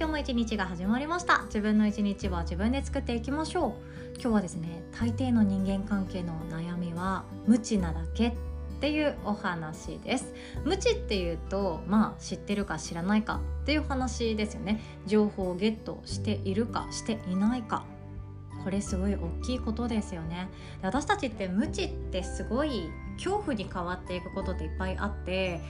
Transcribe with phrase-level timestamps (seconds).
[0.00, 1.42] 今日も一日が始まりました。
[1.48, 3.72] 自分の一日は自分で作っていきましょう。
[4.14, 8.32] 今日はですね大抵の人間関係の悩みは無知なだけっ
[8.80, 10.32] ていうお話です。
[10.64, 14.80] 無知っていうとまあ知ってるか知らないかっていう話ですよね。
[15.06, 17.84] 情報をゲットしているかしていないか。
[18.62, 20.48] これすごい大きいことですよね。
[20.82, 25.60] 私たちって無知ってすごい恐怖に変わっていくことっていっぱいあって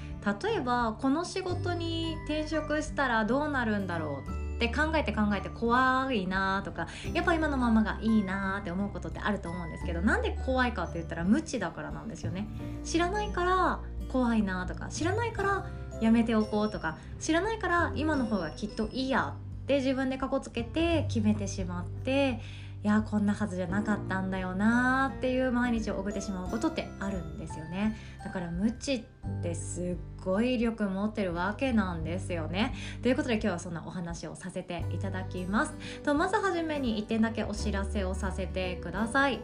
[0.43, 12.47] 例えばこの仕事に転職したらどうなるんだろうって考えて考えて怖いなとかやっぱ今のままがいいなって思うことってあると思うんですけどなんで怖いかって言ったら無知だからなんですよね。
[12.85, 13.81] 知らないから
[14.13, 15.67] 怖いなとか知らないから
[16.01, 22.41] やめておこうとか知らないから今の方がきっといいやって自分でかこつけて決めてしまって
[22.83, 27.95] いやこんなはずじゃなかったんだよなっていう毎日を送ってしまうことってあるんですよね。
[28.25, 29.03] だから無知っ
[29.43, 32.75] てすっごい力持ってるわけなんですよね。
[33.03, 35.75] ということで今日はそんなお話をさせていただきます。
[36.05, 39.41] とまずはじめに1点だけお知らせをさせてください。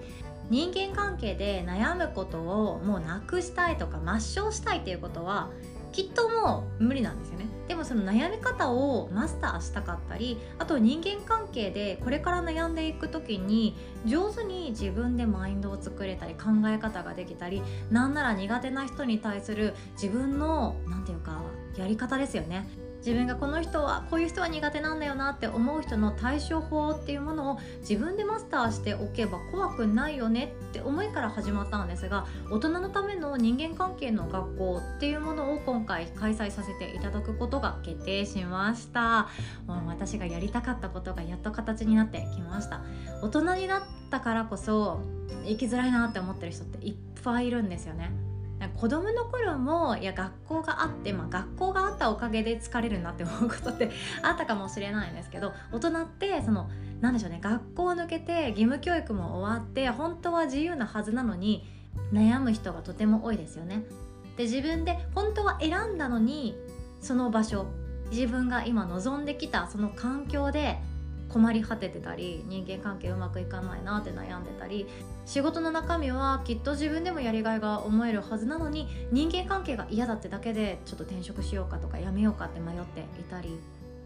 [0.48, 5.50] 人間関係で悩むことをもうなくしたいとか抹消したいっていうことは
[5.92, 7.55] きっともう無理なんですよね。
[7.68, 21.42] でもその悩み方をマスターしたかったりあと人間関係でこれから悩んでいく時に上手に自分でマインドを作れたり考え方ができたりなんなら苦手な人に対する自分の何て言うか
[21.76, 22.66] やり方ですよね。
[22.98, 39.28] 自分がこの人はこういう人は苦手なんだよなって思う人の対処法っていうものを自分でマスターしておけば怖くないよねって思いから始まったんですが大人のための人間関係の学校っていうものを今回開催させていただくことが決定しました。
[39.66, 42.82] もう私がやりたかったことがやっと形になってきました。
[43.22, 45.00] 大人になったからこそ
[45.46, 48.10] 生きづらいなって思ってる人っていっぱいいるんですよね。
[48.76, 53.90] 子供の頃もいや学校があって、まあ、学校があったおかげで疲れるなって思うことって
[54.22, 61.66] あったかもしれないんですけど大人ってその何でしょうね学校を抜けて義務教育も終わって本当は自由なはずなのに
[62.12, 63.84] 悩む人がとても多いですよね。
[64.36, 66.54] で自分で本当は選んだのに
[67.00, 67.66] その場所
[68.10, 70.78] 自分が今望んできたその環境で
[71.28, 74.86] 困り果ててたり人間関係うまくいかないなって悩んでたり
[75.24, 83.58] 仕事の中身はきっと自分でもやりがいが思えるはずなのに人間関係が嫌だってだけでちょっと転職しようかとかやめようかって迷っていたり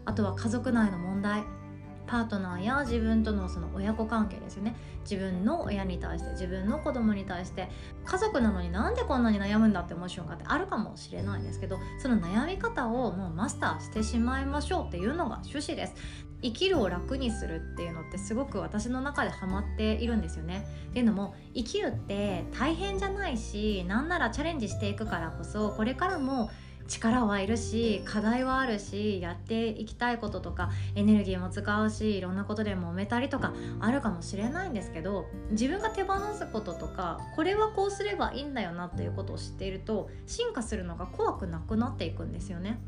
[0.05, 1.60] あとは家族内の問題。
[2.07, 7.69] パートナーや自分とのその親子関係ですよね自分の親に対して自分の子供に対して
[8.05, 15.95] 家族なのになんでこんなに悩むんだって思う瞬間ってあるかもしれないんですけどその悩み方をもうマスターしてしまいましょうっていうのが趣旨です
[16.43, 20.65] 生きるを楽にするっていうのってすごく私の中でハマっているんですよね。
[20.89, 26.49] っていうのも生きるって大変じゃないしなんならチャレンジしていくからこそこれからも
[26.87, 42.79] 力はいるし課題はあるしやっていきたいこととかエネルギーも使うしいろんなことで揉めたりとかあるかもしれないんですけど自分が手放すこととかこれはこうすればいいんだよなっていうことを知っていると進化するのが怖くなくなっていくんですよね。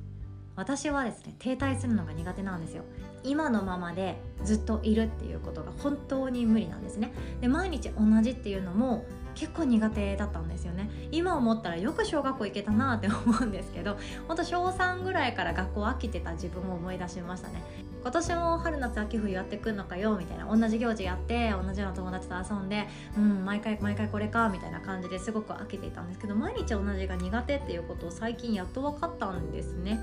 [0.56, 2.84] 私はですね停滞するのが苦手なんですよ
[3.24, 7.12] 今のままでずっといるっていうことが本当に無理なんですね
[7.42, 9.04] で毎日同じっていうのも
[9.36, 10.90] 結構苦手だったんですよね。
[11.12, 17.64] 今思ったらよく小学校行けたなって思うんですけどほんと小3ぐらいから学校飽きてた自分を思い出しましたね。
[18.02, 22.86] 今年も春夏秋冬やってくんのかよみたいな同じ行事やって同じような友達と遊んで
[23.18, 30.02] うん毎回毎回これかみたいな感じですごく飽きていたんですけど毎日同じが苦手っていうことを最近やっと分かったんですね。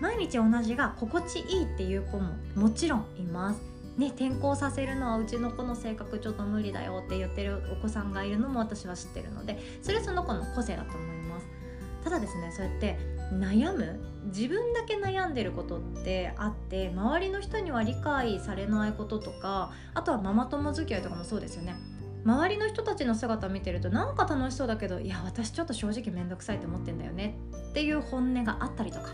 [0.00, 3.73] 毎日同じが心地いいっていう子ももちろんいます。
[3.96, 11.46] ね、転校させるのはうちの子の性格ちょっと無理だよって言ってるお子さんがいるのも私は知ってるのでそれはその子の個性だと思います。
[12.02, 12.98] ただですねそうやって
[13.32, 21.76] 悩む自分だけ悩んでることってあって周りの人には理解されないこととかあとはママ友付き合いとかもそうですよね。
[22.24, 27.36] 周りの人たちの姿を見てるとなんか楽しそうだけどいや私ちょっと正直面倒くさいと思ってんだよね
[27.70, 29.10] っていう本音があったりとか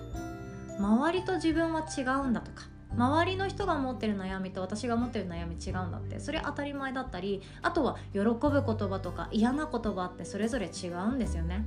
[0.78, 6.20] 周りと自分は違うんだとか周りの人が持ってる悩みと私が持ってる悩み違うんだって。
[6.20, 11.66] それ当たり前だったりあとは喜ぶ言葉とか嫌な言葉ってそれぞれ違うんですよね。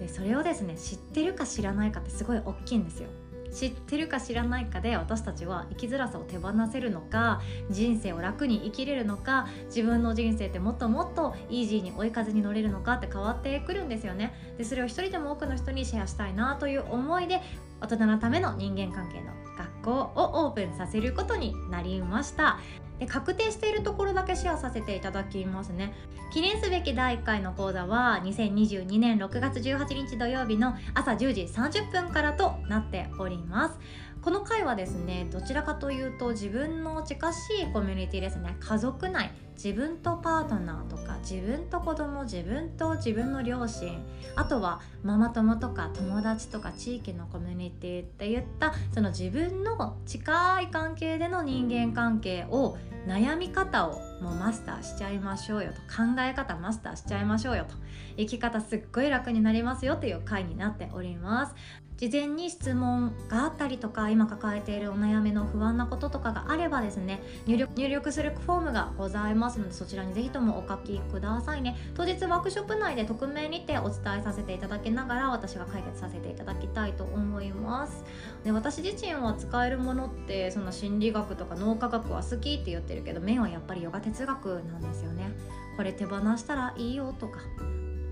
[0.00, 3.08] でそれをですね知ってるか知らないかってすごい大きいんですよ。
[3.52, 7.40] 知ってるか知らないかで私たちは生きづらさを手放せるのか
[7.70, 14.34] 人生を楽に生きれるのか自分の人生ってもっともっとイージーに追い風に乗れるのかって変わってくるんですよね。
[14.58, 17.40] でそれを一人でも多くの人にシェアしたいなという思いで
[17.80, 22.58] 大人のための人間関係の学校をオープンさせることになりました。
[22.98, 25.92] で確定しているところだけシェアさせていただきますね。
[26.32, 33.78] 記念すべき第1回の講座は2022年6月18日土曜日の朝10時30分からとなっております。
[34.26, 38.56] この回はですねどちらかというと自分の近しいコミュニティですね。
[38.58, 52.76] 家族内自分とパートナーとか自分と子供自分と自分の両親あとはママ友とか友達とか地域のコミュニティっていったその自分の近い関係での人間関係を
[53.06, 57.76] 悩み方をもうマスターしちゃいましょうよと考え方マスターしちゃいましょうよと
[58.16, 61.54] 生き方すっごい楽になりますよという回になっております。
[61.96, 71.76] 事前に質問があったりとか今抱えているお悩みの不安なこととかがあればですね入力入力するフォームがございますのでそちらにぜひともお書きくださいね。
[71.94, 78.04] 当日ワークショップ内で匿名にてお伝えさせていただきながら私が解決させていただきたいと思います。
[78.44, 85.30] で私自身は使えるものってその心理学とか脳科学は好きって言ってるけど面はやっぱりヨガ哲学なんですよね。
[85.76, 87.40] これ手放したらいいよとか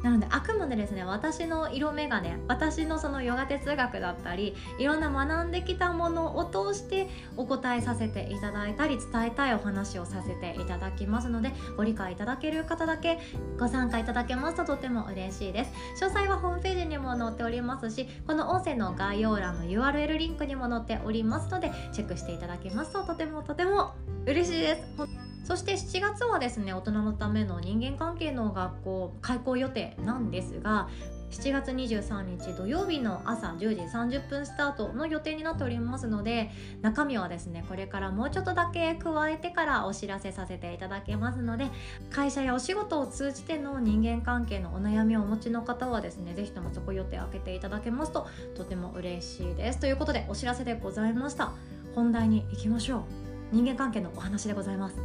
[0.04, 7.08] なのであくまでですね私の色眼鏡私のそのヨガ哲学だったりいろんな学んできたものを通して
[7.38, 13.18] お答えさせていただいたり伝えたいお話をさせていただきますのでご理解いただける方だけ
[13.58, 15.72] ご参加いただけますととても嬉しいです。
[16.04, 23.92] 詳細はホームページにも載っておりますしこの音声の概要欄の URL リンクにも載っておりますのでチェックしていただけますととてもとても
[24.26, 25.23] 嬉しいです。
[25.44, 30.88] そして7月はですね大人のための人間関係の学校開校予定なんですが
[31.30, 36.50] 7月23日土曜日の朝10時30分スタートの予定になっておりますので
[36.80, 41.66] 中身はですねこれからもうちょっとだけ加えてからお知らせさせていただけますので
[42.10, 49.80] 会社やお仕事を通じての人間関係のお悩みをお持ちの方はですね是非ともそこ予定を開けていただけますととても嬉しいです。
[49.80, 51.52] ということでお知らせでございました。
[51.96, 53.23] 本題に行きましょう。
[53.52, 54.96] 人間関係のお話でございます。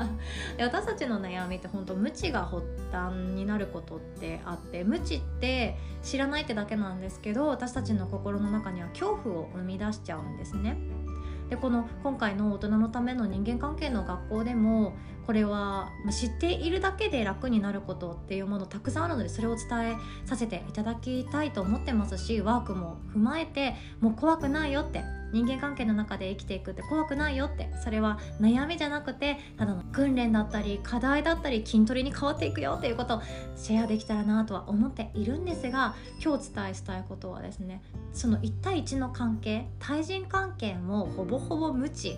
[0.56, 10.76] で私たちの悩みって本当無知が発端になることってあって無知って知らないってだけなんですけど私たちの心の中には恐怖を生み出しちゃうんですね。
[11.52, 14.94] でこの今回の大人のための人間関係の学校でも
[15.26, 27.70] これは知っているだけで楽になることっていうものたくさんあるのでそれを伝えさせていただきたいと思ってますしワークも踏まえてもう怖くないよって人間関係の中で生きていくって怖くないよって。
[27.82, 33.22] それは悩みじゃなくてただの訓練だったり課題だったり筋トレに変わっていくよっていうことを
[33.56, 37.82] シェアできたらなとは思っているんですが今日お伝えしたいことはですね
[38.12, 42.16] その1対1の関係対人関係もほぼほぼ無知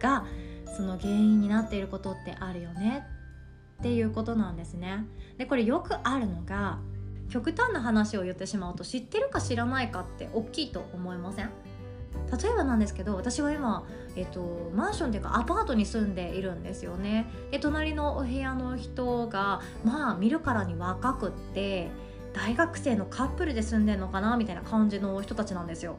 [0.00, 0.24] が
[0.76, 3.04] その原因になっていることってあるよね。
[3.80, 5.04] っていうことなんですね。
[5.38, 6.78] でこれよくあるのが
[7.28, 11.50] 極端な話を言ってしまうと知ってるか知らないかって大きいと思いません？
[12.30, 13.84] 例えばなんですけど私は今、
[14.16, 17.30] えっと、マンションっていうかアパートに住んでいるんですよね。
[17.50, 21.90] で隣のお部屋の人がまあ見るからに若くって
[22.32, 25.96] 大学生のカップルで住んでんのかなみたいな感じの人たちなんですよ。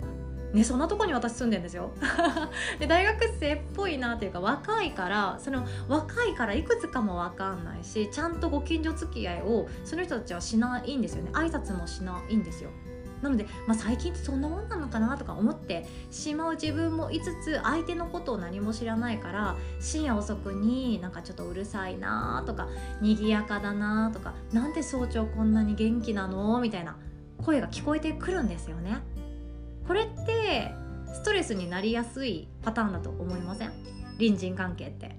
[0.54, 1.92] ね、そんなとこに私住んでんですよ。
[2.78, 11.32] で大学生っぽいなっていうか若いからその若いからいくつかも分かんないしちゃんとご近所付き合いをその人たちはしないんですよね。
[11.34, 12.70] 挨拶もしないんですよ。
[13.24, 22.68] なので、まあ、最近ってそんなもんなのかなとか思ってしまう自分もいつつ相手のことを何も知らないから深夜遅くになんかちょっとうるさいなとか
[23.02, 26.98] 賑やかだなとかなんで早朝こんなに元気なのみたいな
[27.42, 28.98] 声が聞こえてくるんですよね。
[29.88, 30.74] これって
[31.14, 33.72] ストレスになりやすいパターンだと思いません？
[34.18, 35.16] 隣人関係って。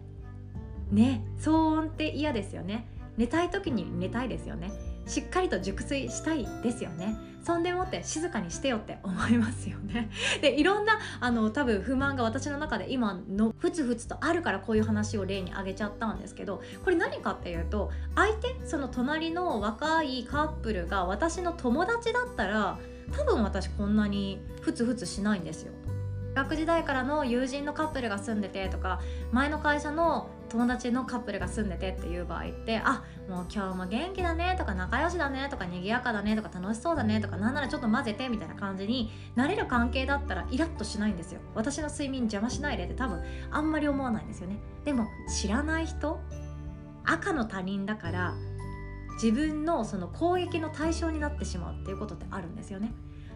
[0.91, 2.87] ね騒音って嫌ですよね。
[3.17, 4.73] 寝たい時に寝たいですよね。
[5.07, 7.17] しっかりと熟睡したいですよね。
[7.45, 10.11] そんでもって静かにしてよって思いますよね。
[10.41, 22.79] でいろんなあの多分不満が私の中で今のふつふつとあるからこういう話を例に挙げちゃったんですけどこれ何かっていうと相手その隣の若いカップルが私の友達だったら
[23.13, 25.73] 多分私こんなにふつふつしないんですよ。
[26.35, 41.41] 学時代からの友人のカップルが住んでてとか前の会社の友達のカップルが住んでてっていう場合ってあもう今日も元気だねとか仲良しだねとか賑やかだねとか楽しそうだねとかなんならちょっと混ぜてみたいな感じになれる関係だったらイラッとしないんですよ。
[41.57, 43.21] 私の睡眠邪魔しないでって多分
[43.51, 44.61] あんまり思わないんですよね。
[44.85, 46.21] でも知らない人
[47.05, 48.35] 赤の他人だから
[49.15, 52.93] 自分のその攻撃の対象になってしまうっていうことってあるんですよね。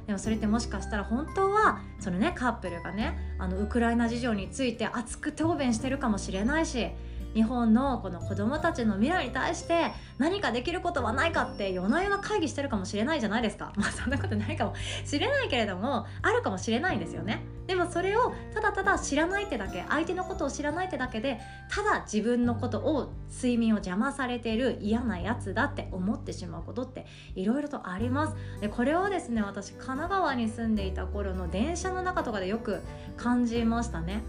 [0.07, 6.93] でもそれってもしかしたら本当はそのねカップルがねあのウクライナ事情について熱く答弁してるかもしれないし
[7.39, 13.73] 日本のこの子供たちの未来に対して何かできることはないかって夜な夜な会議してるかもしれないじゃないですか。
[13.79, 17.45] まあそんなことないかもしれないけれどもあるかもしれないんですよね。
[17.69, 21.39] でもそれをただただ知らないってだけ相手のことを知らないってだけで
[21.71, 28.37] ただ自分のことを睡眠を邪魔されている嫌なやつだって思ってしまうことっていろいろとあります。
[28.61, 32.83] でこれをですね私神奈川に住んでいた頃の電車の中とかでよく
[33.17, 34.25] 感じましたね。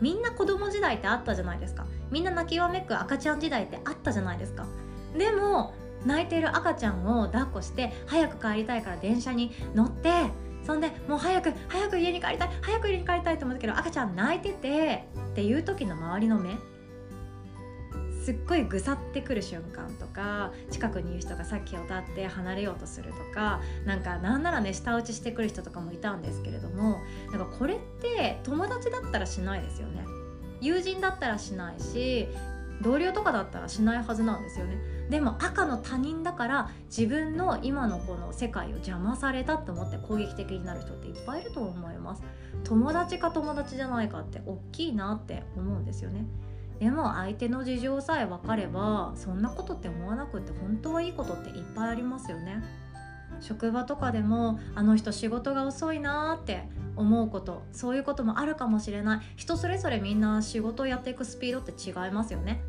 [0.00, 1.86] みんな子供時代ってあったじゃないですか。
[2.14, 4.64] みんな泣きわめく赤ちゃん時代ってあったじゃないですか。
[5.18, 5.74] でも
[6.06, 10.10] 泣いている赤ちゃんを抱っこして早く帰りたいから電車に乗って
[10.64, 16.50] そんでもう早く早く家に帰りたい早く家に帰りたいと思ったけど赤ちゃん泣いててっていう時の周りの目
[18.24, 27.00] すっごいぐさってくる瞬間とか近くにいる人がさっきを立って離れようとするとかなんかなんならね舌打ちしてくる人とかもいたんですけれども
[27.32, 30.13] なんかこれって友達だったらしないですよね。
[30.64, 32.28] 友人だったらしないし
[32.80, 34.78] 同僚とかだったらしないはずなんですよね。
[35.10, 42.22] でも赤の他人だから自分の今のこの世界を邪魔されたと思って攻撃的になる人っていっぱいいると思います。
[42.64, 46.24] 友達か友達じゃないかって大きいなって思うんですよね。
[46.80, 52.62] でも相手の事情さえ分かればそんなことって思わなくって本当はいいことっていっぱいありますよね。
[53.40, 59.20] 職場とかでもあの人仕事が遅いなって思うことそういうこともあるかもしれない。
[59.36, 62.62] 人それぞれみんな仕事をやっていくスピードって違いますよね。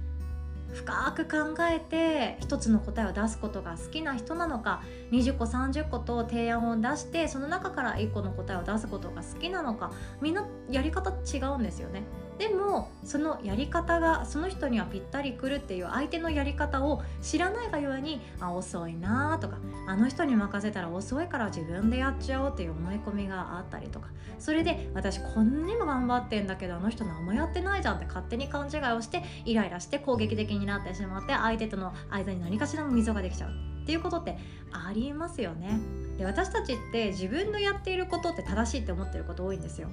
[0.74, 12.04] 深く考えて一つの答えを出すことが好きな人なのか20個30個と提案を出してその中から1個の答えを出すことが好きなのかみんなやり方違うんですよね。
[12.38, 24.08] でもそのやり方がその人にはぴったりくるっていう相手のやり方を知らないがゆえにあ遅いなとかあの人に任せたら遅いから自分でやっちゃおうっていう思い込みがあったりとか。
[24.40, 33.52] それで私こんなにも頑張ってんだけどあの人何もやってないじゃんって勝手に勘違いをしてイライラして攻撃的になってしまって相手との間に何かしらの溝ができちゃう
[33.84, 34.38] っていうことって
[34.72, 35.80] ありますよね。
[36.18, 39.90] で私たちって自分のやっていることって正しいって思ってること多いんですよ。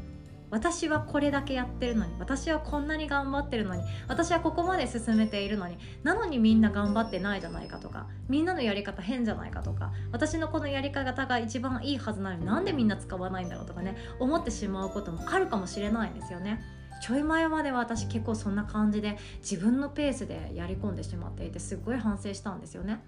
[0.52, 16.62] 私はこれだけやってるのに私はこんなに頑張ってるのに私はここまで進めているのになのにみんな頑張ってないじゃないかとかみんなのやり方変じゃないかとか私のこのやり方が一番いいはずなのになんでみんな使わないんだろうとかね思ってしまうこともあるかもしれないんですよね。
[17.02, 23.00] ちょい前までは私結構そんな感じで自分のペースでやり込んでしまっていてすごい反省したんですよね。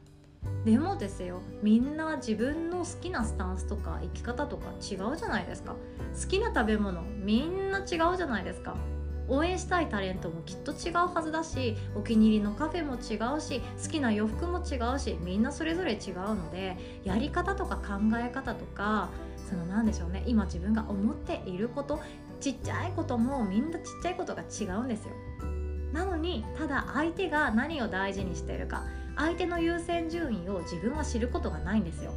[0.65, 5.75] でもですよみんな自分の好きなスタンスとか生き方とか違うじゃないですか。
[6.21, 8.77] 好きな食べ物みんな違うじゃないですか。
[9.29, 19.09] 応援したいタレントもきっと違うはずだしお気に入りのカフェも違うし好きな洋服も違うしみんなそれぞれ違うのでやり方とか考え方とか
[19.49, 22.01] その何でしょうね今自分が思っていること
[22.41, 25.15] ちっちゃいこともみんなちっちゃいことが違うんですよ。
[25.95, 28.83] なのにただ相手が何を大事にしているか
[29.17, 32.13] 相手の優先順位を自分は知ることがないんですよ。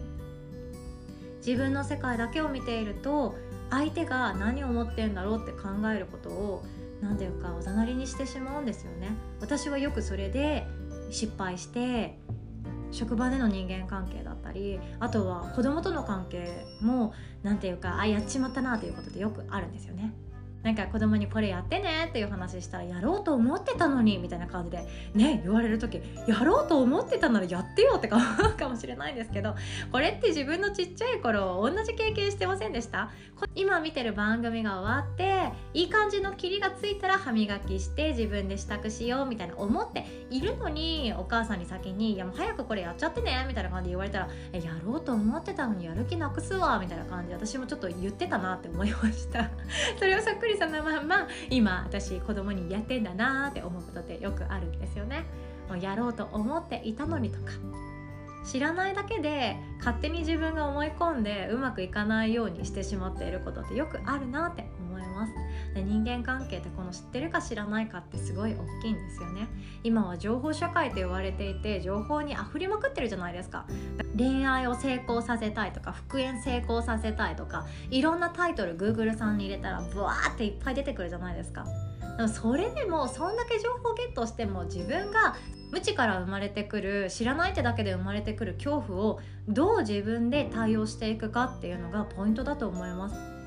[1.46, 3.36] 自分の世界だけを見ていると
[3.70, 6.63] 相手が何を思ってんだろうって考えることを
[7.01, 9.12] 何ていうかおざなりにしてしまうんですよね。
[9.39, 10.66] 私はよくそれで
[11.10, 12.18] 失敗して
[12.92, 17.13] 職場での人間関係だったりあとは子供との関係も
[17.44, 20.13] 何ていうかあやっちまったなということでよくあるんですよね。
[20.67, 29.55] なんか子供にこれやってねっていう話したらやろうと思ってたのにみたいな感じでね言われる時やろうと思ってたならやってよってか思う かもしれないんですけど
[29.93, 33.09] これって自分のちっちゃい頃同じ経験してませんでした？
[33.55, 49.50] 今見てる番組が終わっていい感じの霧がついたら歯磨きして自分で支度しようみたいな思っているのにお母さんに先に「いやもう早くこれやっちゃってね」みたいな感じで言われたら「やろうと思ってたのにやる気なくすわ」みたいな感じで私もちょっと言ってたなって思いました。
[49.97, 55.25] それをさっくりそのまま今私子供にやってんだなって思うことってよくあるんですよね。
[55.69, 57.51] もうやろうと思っていたのにとか。
[58.48, 65.34] 知らないだけで勝手に自分が思い込んでうまくいかないようにしてしまっていることってよくあるなって思います。
[65.75, 69.48] で人間関係ってこの知ってるか知らないかってすごい大きいんですよね。
[69.84, 73.66] 今は情報社会と言われていて情報に溢れまくってるじゃないですか。
[74.18, 81.66] 恋愛を成功させたいとか復縁成功させたいとかいろんなタイトル Google さんに入れたらブワーっていっぱい出てくるじゃないですか。
[82.16, 85.36] でもそれでもそんだけ情報ゲットしても自分が
[85.71, 93.38] 無知から生まれてくる知らないってだけで生まれてくる恐怖をどう自分で対応していくかっていうのがポイントだと思います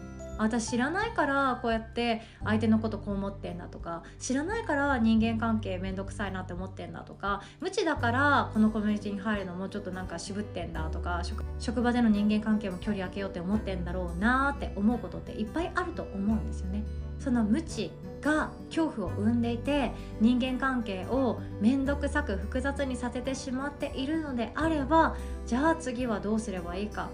[0.40, 11.22] 私知らないからこうやって相手のことこう思ってんだとか知らないから人間関係めんどくさいなって思ってんだとか無知だからこのコミュニティに入るのもうちょっとなんか渋ってんだとか
[11.58, 16.84] 職場での人間関係も距離空けようって思ってんだろうなって思うことっていっぱいあると思うんですよね。
[17.18, 27.08] その無知が恐怖を生んでいて人間関係を面倒くさく複雑にさせてしまっているのであればじゃあ次はどうすればいいか。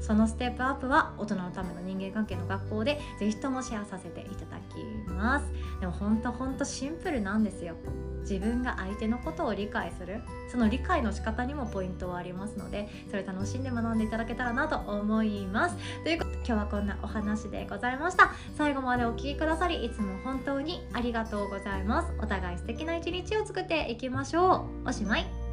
[0.00, 5.46] そのステップアップは大人のための人間関係の学校でぜひともシェアさせていただきます。
[5.80, 7.74] でも本当本当シンプルなんですよ。
[8.20, 10.20] 自分が相手のことを理解する。
[10.50, 15.76] その理解の仕方にもポイントはありますのでそれ楽しんで学んでいただけたらなと思います。
[16.02, 18.32] ということで今日はこんなお話でございました。
[18.56, 22.12] 最後までお聴きくださりいつも本当にありがとうございます。
[22.20, 24.88] お互い素敵な一日を作っていきましょう。
[24.88, 25.43] おしまい。